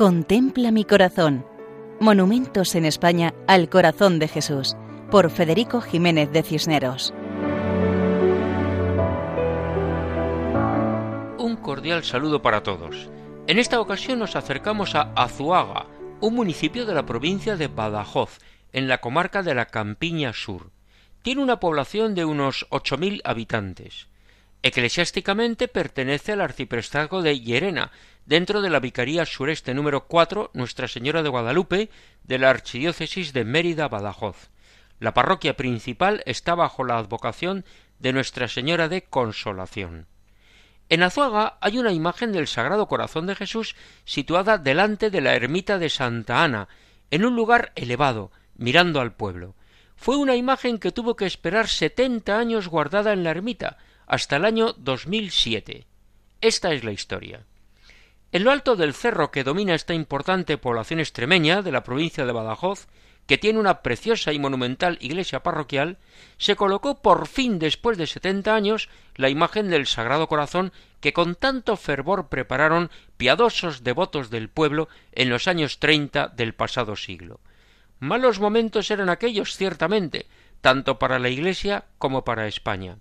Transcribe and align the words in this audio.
Contempla 0.00 0.70
mi 0.70 0.86
corazón. 0.86 1.44
Monumentos 2.00 2.74
en 2.74 2.86
España 2.86 3.34
al 3.46 3.68
corazón 3.68 4.18
de 4.18 4.28
Jesús, 4.28 4.74
por 5.10 5.30
Federico 5.30 5.82
Jiménez 5.82 6.32
de 6.32 6.42
Cisneros. 6.42 7.12
Un 11.36 11.58
cordial 11.60 12.02
saludo 12.02 12.40
para 12.40 12.62
todos. 12.62 13.10
En 13.46 13.58
esta 13.58 13.78
ocasión 13.78 14.20
nos 14.20 14.36
acercamos 14.36 14.94
a 14.94 15.12
Azuaga, 15.14 15.84
un 16.22 16.34
municipio 16.34 16.86
de 16.86 16.94
la 16.94 17.04
provincia 17.04 17.58
de 17.58 17.68
Badajoz, 17.68 18.38
en 18.72 18.88
la 18.88 19.02
comarca 19.02 19.42
de 19.42 19.54
la 19.54 19.66
Campiña 19.66 20.32
Sur. 20.32 20.70
Tiene 21.20 21.42
una 21.42 21.60
población 21.60 22.14
de 22.14 22.24
unos 22.24 22.66
ocho 22.70 22.96
mil 22.96 23.20
habitantes. 23.22 24.08
Eclesiásticamente 24.62 25.68
pertenece 25.68 26.32
al 26.32 26.40
arciprestazgo 26.40 27.20
de 27.22 27.40
Llerena, 27.40 27.92
dentro 28.30 28.62
de 28.62 28.70
la 28.70 28.78
Vicaría 28.78 29.26
Sureste 29.26 29.74
número 29.74 30.06
4 30.06 30.52
Nuestra 30.54 30.86
Señora 30.86 31.24
de 31.24 31.28
Guadalupe 31.28 31.90
de 32.22 32.38
la 32.38 32.48
Archidiócesis 32.48 33.32
de 33.32 33.44
Mérida 33.44 33.88
Badajoz. 33.88 34.50
La 35.00 35.14
parroquia 35.14 35.56
principal 35.56 36.22
está 36.26 36.54
bajo 36.54 36.84
la 36.84 36.96
advocación 36.96 37.64
de 37.98 38.12
Nuestra 38.12 38.46
Señora 38.46 38.88
de 38.88 39.02
Consolación. 39.02 40.06
En 40.88 41.02
Azuaga 41.02 41.58
hay 41.60 41.78
una 41.78 41.90
imagen 41.90 42.30
del 42.30 42.46
Sagrado 42.46 42.86
Corazón 42.86 43.26
de 43.26 43.34
Jesús 43.34 43.74
situada 44.04 44.58
delante 44.58 45.10
de 45.10 45.22
la 45.22 45.34
ermita 45.34 45.80
de 45.80 45.88
Santa 45.88 46.44
Ana, 46.44 46.68
en 47.10 47.24
un 47.24 47.34
lugar 47.34 47.72
elevado, 47.74 48.30
mirando 48.54 49.00
al 49.00 49.12
pueblo. 49.12 49.56
Fue 49.96 50.16
una 50.16 50.36
imagen 50.36 50.78
que 50.78 50.92
tuvo 50.92 51.16
que 51.16 51.26
esperar 51.26 51.66
setenta 51.66 52.38
años 52.38 52.68
guardada 52.68 53.12
en 53.12 53.24
la 53.24 53.32
ermita, 53.32 53.76
hasta 54.06 54.36
el 54.36 54.44
año 54.44 54.72
2007. 54.74 55.84
Esta 56.40 56.72
es 56.72 56.84
la 56.84 56.92
historia. 56.92 57.44
En 58.32 58.44
lo 58.44 58.52
alto 58.52 58.76
del 58.76 58.94
cerro 58.94 59.32
que 59.32 59.42
domina 59.42 59.74
esta 59.74 59.92
importante 59.92 60.56
población 60.56 61.00
extremeña 61.00 61.62
de 61.62 61.72
la 61.72 61.82
provincia 61.82 62.24
de 62.24 62.32
Badajoz, 62.32 62.86
que 63.26 63.38
tiene 63.38 63.58
una 63.58 63.82
preciosa 63.82 64.32
y 64.32 64.38
monumental 64.38 64.98
iglesia 65.00 65.42
parroquial, 65.42 65.98
se 66.36 66.54
colocó 66.54 67.02
por 67.02 67.26
fin 67.26 67.58
después 67.58 67.98
de 67.98 68.06
setenta 68.06 68.54
años 68.54 68.88
la 69.16 69.28
imagen 69.28 69.68
del 69.68 69.86
Sagrado 69.86 70.28
Corazón 70.28 70.72
que 71.00 71.12
con 71.12 71.34
tanto 71.34 71.76
fervor 71.76 72.28
prepararon 72.28 72.90
piadosos 73.16 73.82
devotos 73.82 74.30
del 74.30 74.48
pueblo 74.48 74.88
en 75.12 75.28
los 75.28 75.48
años 75.48 75.78
treinta 75.78 76.28
del 76.28 76.54
pasado 76.54 76.94
siglo. 76.94 77.40
Malos 77.98 78.38
momentos 78.40 78.90
eran 78.90 79.10
aquellos, 79.10 79.56
ciertamente, 79.56 80.26
tanto 80.60 80.98
para 80.98 81.18
la 81.18 81.28
Iglesia 81.30 81.84
como 81.98 82.24
para 82.24 82.46
España. 82.46 82.98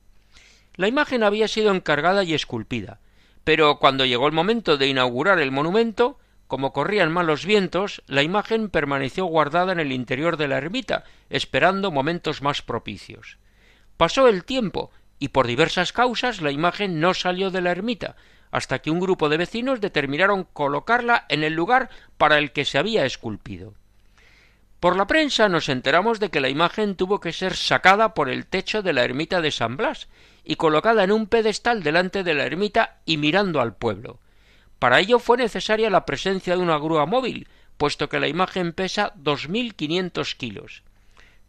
La 0.75 0.87
imagen 0.87 1.23
había 1.23 1.47
sido 1.47 1.71
encargada 1.71 2.23
y 2.23 2.33
esculpida, 2.33 2.99
pero 3.49 3.79
cuando 3.79 4.05
llegó 4.05 4.27
el 4.27 4.31
momento 4.31 4.77
de 4.77 4.85
inaugurar 4.85 5.39
el 5.39 5.49
monumento, 5.51 6.19
como 6.45 6.71
corrían 6.71 7.11
malos 7.11 7.47
vientos, 7.47 8.03
la 8.05 8.21
imagen 8.21 8.69
permaneció 8.69 9.25
guardada 9.25 9.71
en 9.71 9.79
el 9.79 9.91
interior 9.91 10.37
de 10.37 10.47
la 10.47 10.57
ermita, 10.57 11.03
esperando 11.31 11.89
momentos 11.89 12.43
más 12.43 12.61
propicios. 12.61 13.39
Pasó 13.97 14.27
el 14.27 14.45
tiempo, 14.45 14.91
y 15.17 15.29
por 15.29 15.47
diversas 15.47 15.93
causas 15.93 16.43
la 16.43 16.51
imagen 16.51 16.99
no 16.99 17.15
salió 17.15 17.49
de 17.49 17.61
la 17.61 17.71
ermita, 17.71 18.15
hasta 18.51 18.83
que 18.83 18.91
un 18.91 18.99
grupo 18.99 19.29
de 19.29 19.37
vecinos 19.37 19.81
determinaron 19.81 20.43
colocarla 20.43 21.25
en 21.27 21.43
el 21.43 21.53
lugar 21.53 21.89
para 22.19 22.37
el 22.37 22.51
que 22.51 22.65
se 22.65 22.77
había 22.77 23.03
esculpido. 23.03 23.73
Por 24.79 24.95
la 24.95 25.07
prensa 25.07 25.49
nos 25.49 25.67
enteramos 25.67 26.21
de 26.21 26.29
que 26.29 26.39
la 26.39 26.47
imagen 26.47 26.95
tuvo 26.95 27.19
que 27.19 27.33
ser 27.33 27.55
sacada 27.55 28.13
por 28.13 28.29
el 28.29 28.45
techo 28.45 28.81
de 28.81 28.93
la 28.93 29.03
ermita 29.03 29.41
de 29.41 29.51
San 29.51 29.75
Blas 29.75 30.07
y 30.45 30.55
colocada 30.55 31.03
en 31.03 31.11
un 31.11 31.27
pedestal 31.27 31.83
delante 31.83 32.23
de 32.23 32.33
la 32.33 32.45
ermita 32.45 32.97
y 33.05 33.17
mirando 33.17 33.59
al 33.59 33.75
pueblo. 33.75 34.19
Para 34.79 35.01
ello 35.01 35.19
fue 35.19 35.35
necesaria 35.35 35.89
la 35.89 36.05
presencia 36.05 36.55
de 36.55 36.63
una 36.63 36.77
grúa 36.77 37.05
móvil, 37.05 37.49
puesto 37.77 38.07
que 38.07 38.21
la 38.21 38.29
imagen 38.29 38.71
pesa 38.71 39.11
dos 39.15 39.49
mil 39.49 39.75
quinientos 39.75 40.33
kilos. 40.35 40.83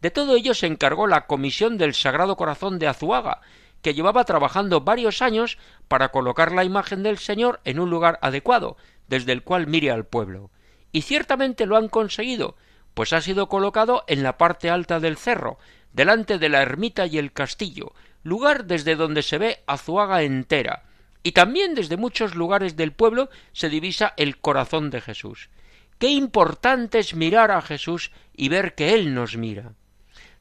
De 0.01 0.11
todo 0.11 0.35
ello 0.35 0.53
se 0.53 0.67
encargó 0.67 1.07
la 1.07 1.25
Comisión 1.25 1.77
del 1.77 1.93
Sagrado 1.93 2.35
Corazón 2.35 2.79
de 2.79 2.87
Azuaga, 2.87 3.39
que 3.81 3.93
llevaba 3.93 4.25
trabajando 4.25 4.81
varios 4.81 5.21
años 5.21 5.57
para 5.87 6.09
colocar 6.09 6.51
la 6.51 6.65
imagen 6.65 7.01
del 7.01 7.17
Señor 7.17 7.61
en 7.63 7.79
un 7.79 7.89
lugar 7.89 8.19
adecuado, 8.21 8.75
desde 9.07 9.31
el 9.31 9.43
cual 9.43 9.67
mire 9.67 9.89
al 9.89 10.05
pueblo. 10.05 10.51
Y 10.91 11.03
ciertamente 11.03 11.65
lo 11.65 11.77
han 11.77 11.87
conseguido, 11.87 12.57
pues 12.93 13.13
ha 13.13 13.21
sido 13.21 13.47
colocado 13.47 14.03
en 14.07 14.23
la 14.23 14.37
parte 14.37 14.69
alta 14.69 14.99
del 14.99 15.17
cerro, 15.17 15.57
delante 15.93 16.37
de 16.37 16.49
la 16.49 16.61
ermita 16.61 17.05
y 17.05 17.17
el 17.17 17.31
castillo, 17.31 17.93
lugar 18.23 18.65
desde 18.65 18.95
donde 18.95 19.23
se 19.23 19.37
ve 19.37 19.63
Azuaga 19.67 20.23
entera, 20.23 20.83
y 21.23 21.33
también 21.33 21.75
desde 21.75 21.97
muchos 21.97 22.35
lugares 22.35 22.75
del 22.75 22.93
pueblo 22.93 23.29
se 23.51 23.69
divisa 23.69 24.13
el 24.17 24.37
corazón 24.37 24.89
de 24.89 25.01
Jesús. 25.01 25.49
Qué 25.97 26.09
importante 26.09 26.99
es 26.99 27.13
mirar 27.13 27.51
a 27.51 27.61
Jesús 27.61 28.11
y 28.33 28.49
ver 28.49 28.73
que 28.73 28.93
Él 28.93 29.13
nos 29.13 29.37
mira. 29.37 29.73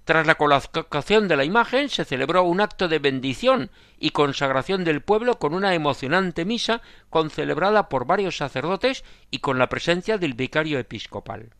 Tras 0.04 0.26
la 0.26 0.36
colocación 0.36 1.28
de 1.28 1.36
la 1.36 1.44
imagen 1.44 1.88
se 1.88 2.04
celebró 2.04 2.42
un 2.42 2.60
acto 2.60 2.88
de 2.88 2.98
bendición 2.98 3.70
y 3.98 4.10
consagración 4.10 4.82
del 4.82 5.02
pueblo 5.02 5.38
con 5.38 5.54
una 5.54 5.74
emocionante 5.74 6.44
misa 6.44 6.80
concelebrada 7.10 7.88
por 7.88 8.06
varios 8.06 8.38
sacerdotes 8.38 9.04
y 9.30 9.38
con 9.38 9.58
la 9.58 9.68
presencia 9.68 10.16
del 10.18 10.34
vicario 10.34 10.78
episcopal. 10.78 11.50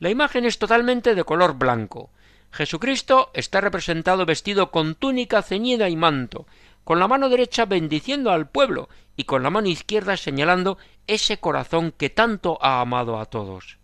La 0.00 0.10
imagen 0.10 0.44
es 0.44 0.58
totalmente 0.58 1.14
de 1.14 1.24
color 1.24 1.54
blanco. 1.54 2.10
Jesucristo 2.50 3.30
está 3.34 3.60
representado 3.60 4.26
vestido 4.26 4.70
con 4.70 4.94
túnica 4.94 5.42
ceñida 5.42 5.88
y 5.88 5.96
manto, 5.96 6.46
con 6.84 6.98
la 6.98 7.08
mano 7.08 7.28
derecha 7.28 7.64
bendiciendo 7.64 8.30
al 8.30 8.48
pueblo 8.48 8.88
y 9.16 9.24
con 9.24 9.42
la 9.42 9.50
mano 9.50 9.68
izquierda 9.68 10.16
señalando 10.16 10.78
ese 11.06 11.38
corazón 11.38 11.92
que 11.92 12.10
tanto 12.10 12.58
ha 12.60 12.80
amado 12.80 13.18
a 13.18 13.26
todos. 13.26 13.78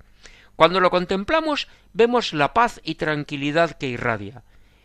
Cuando 0.57 0.81
lo 0.81 0.91
contemplamos 0.91 1.69
vemos 1.93 2.33
la 2.33 2.53
paz 2.53 2.81
y 2.85 2.97
tranquilidad 2.97 3.73
que 3.73 3.89
irradia. 3.89 4.43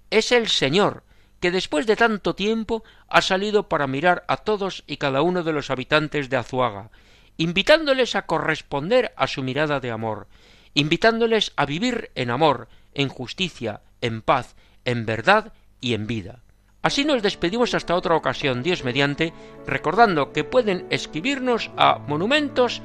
Es 0.09 0.31
el 0.31 0.47
Señor, 0.47 1.03
que 1.39 1.51
después 1.51 1.85
de 1.85 1.95
tanto 1.95 2.33
tiempo 2.35 2.83
ha 3.07 3.21
salido 3.21 3.67
para 3.67 3.87
mirar 3.87 4.23
a 4.27 4.37
todos 4.37 4.83
y 4.87 4.97
cada 4.97 5.21
uno 5.21 5.43
de 5.43 5.53
los 5.53 5.69
habitantes 5.69 6.29
de 6.29 6.37
Azuaga, 6.37 6.91
invitándoles 7.37 8.15
a 8.15 8.25
corresponder 8.25 9.13
a 9.17 9.27
su 9.27 9.43
mirada 9.43 9.79
de 9.79 9.91
amor, 9.91 10.27
invitándoles 10.75 11.51
a 11.55 11.65
vivir 11.65 12.11
en 12.13 12.29
amor, 12.29 12.67
en 12.93 13.09
justicia, 13.09 13.81
en 14.01 14.21
paz, 14.21 14.55
en 14.83 15.07
verdad 15.07 15.53
y 15.81 15.95
en 15.95 16.05
vida. 16.05 16.43
Así 16.83 17.03
nos 17.03 17.23
despedimos 17.23 17.73
hasta 17.73 17.95
otra 17.95 18.15
ocasión, 18.15 18.61
Dios 18.61 18.83
mediante, 18.83 19.33
recordando 19.65 20.31
que 20.31 20.43
pueden 20.43 20.85
escribirnos 20.91 21.71
a 21.77 21.97
monumentos 21.97 22.83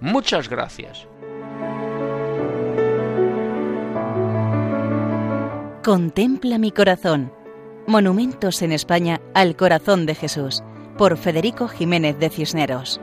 Muchas 0.00 0.48
gracias. 0.48 1.08
Contempla 5.82 6.58
mi 6.58 6.70
corazón. 6.70 7.32
Monumentos 7.86 8.62
en 8.62 8.72
España 8.72 9.20
al 9.34 9.56
corazón 9.56 10.06
de 10.06 10.14
Jesús, 10.14 10.62
por 10.96 11.16
Federico 11.16 11.68
Jiménez 11.68 12.18
de 12.18 12.30
Cisneros. 12.30 13.00